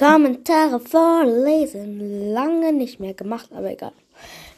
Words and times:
Kommentare 0.00 0.80
vorlesen. 0.80 2.32
Lange 2.32 2.72
nicht 2.72 3.00
mehr 3.00 3.12
gemacht, 3.12 3.50
aber 3.52 3.70
egal. 3.70 3.92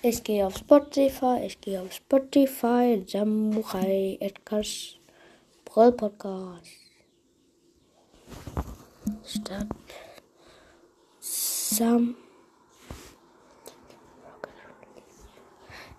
Ich 0.01 0.23
gehe 0.23 0.47
auf 0.47 0.57
Spotify, 0.57 1.41
ich 1.45 1.61
gehe 1.61 1.81
auf 1.81 1.93
Spotify, 1.93 3.03
Jamurai, 3.05 4.19
Edgars, 4.21 4.99
Brawl 5.65 5.91
Podcast. 5.91 6.69
Stadt. 9.27 9.67
Sam. 11.19 12.15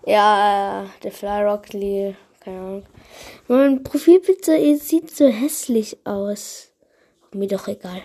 Ja, 0.06 0.86
der 1.02 1.12
Fly 1.12 1.42
Rock 1.42 1.70
Lee, 1.74 2.14
keine 2.40 2.58
Ahnung. 2.58 2.86
Mein 3.48 3.82
Profilbild 3.82 4.46
sieht 4.80 5.14
so 5.14 5.26
hässlich 5.26 5.98
aus. 6.06 6.72
Mir 7.32 7.48
doch 7.48 7.68
egal. 7.68 8.00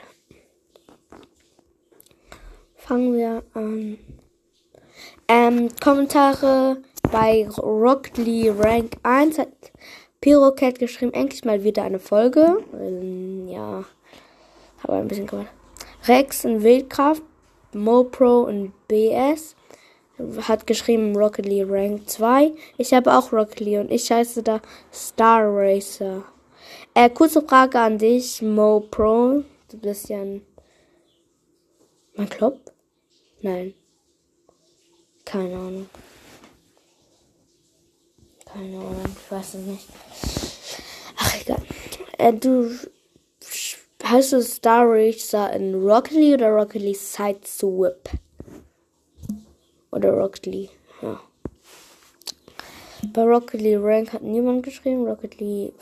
Fangen 2.90 3.16
wir 3.16 3.44
an. 3.54 4.00
Ähm, 5.28 5.70
Kommentare 5.80 6.82
bei 7.12 7.48
Rock 7.60 8.18
Lee 8.18 8.50
Rank 8.50 8.98
1 9.04 9.38
hat 9.38 9.52
Pyrocat 10.22 10.80
geschrieben, 10.80 11.14
endlich 11.14 11.46
mal 11.46 11.64
wieder 11.64 11.84
eine 11.84 12.00
Folge. 12.00 12.64
Ähm, 12.74 13.48
ja, 13.48 13.86
habe 14.82 14.94
ein 14.94 15.08
bisschen 15.08 15.28
gemacht. 15.28 15.54
Rex 16.08 16.46
in 16.46 16.64
Wildkraft, 16.64 17.22
MoPro 17.74 18.46
und 18.46 18.74
BS 18.88 19.56
hat 20.48 20.66
geschrieben 20.66 21.16
League 21.16 21.70
Rank 21.70 22.10
2. 22.10 22.54
Ich 22.80 22.92
habe 22.96 23.16
auch 23.16 23.32
League 23.60 23.82
und 23.82 23.92
ich 23.92 24.12
heiße 24.12 24.42
da 24.42 24.62
Star 24.92 25.44
Racer. 25.44 26.24
Äh, 26.96 27.12
kurze 27.12 27.44
Frage 27.44 27.80
an 27.80 28.00
dich, 28.00 28.42
Mo 28.42 28.80
Pro. 28.80 29.44
Du 29.70 29.78
bist 29.78 30.10
ja 30.10 30.22
ein. 30.22 30.42
Mein 32.16 32.28
Club? 32.28 32.60
Nein. 33.42 33.74
Keine 35.26 35.56
Ahnung. 35.56 35.90
Keine 38.46 38.78
Ahnung, 38.78 39.04
ich 39.06 39.32
weiß 39.32 39.54
es 39.56 39.66
nicht. 39.66 39.88
Ach, 41.18 41.42
egal. 41.42 41.62
Äh, 42.18 42.34
du. 42.34 42.72
Heißt 44.04 44.34
du 44.34 44.42
Star 44.42 44.86
Racer 44.88 45.54
in 45.54 45.76
Rocket 45.76 46.14
League 46.14 46.34
oder 46.36 46.50
Rocket 46.50 46.82
League 46.82 46.98
Side 46.98 47.42
Swip? 47.46 48.10
Oder 49.92 50.14
Rocket 50.14 50.46
League, 50.48 50.72
ja. 51.02 51.20
Bei 53.14 53.24
Rocket 53.24 53.62
League 53.62 53.82
Rank 53.82 54.14
hat 54.14 54.24
niemand 54.24 54.64
geschrieben. 54.64 55.06
Rocket 55.06 55.40
League. 55.40 55.74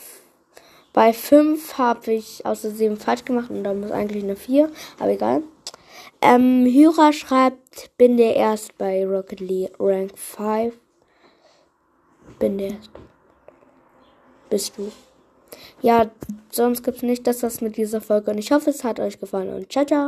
Bei 0.93 1.13
5 1.13 1.77
habe 1.77 2.11
ich 2.11 2.45
außer 2.45 2.71
7 2.71 2.97
falsch 2.97 3.23
gemacht 3.23 3.49
und 3.49 3.63
da 3.63 3.73
muss 3.73 3.91
eigentlich 3.91 4.23
eine 4.23 4.35
4, 4.35 4.71
aber 4.99 5.11
egal. 5.11 5.43
Ähm, 6.21 6.65
Hyra 6.65 7.13
schreibt, 7.13 7.97
bin 7.97 8.17
der 8.17 8.35
erst 8.35 8.77
bei 8.77 9.05
Rocket 9.05 9.39
League 9.39 9.73
Rank 9.79 10.17
5. 10.17 10.73
Bin 12.39 12.57
der 12.57 12.71
erst. 12.71 12.91
Bist 14.49 14.77
du. 14.77 14.91
Ja, 15.81 16.09
sonst 16.51 16.83
gibt's 16.83 17.03
nicht 17.03 17.27
das 17.27 17.43
was 17.43 17.61
mit 17.61 17.77
dieser 17.77 18.01
Folge 18.01 18.31
und 18.31 18.37
ich 18.37 18.51
hoffe, 18.51 18.69
es 18.69 18.83
hat 18.83 18.99
euch 18.99 19.19
gefallen 19.19 19.53
und 19.53 19.71
ciao, 19.71 19.85
ciao. 19.85 20.05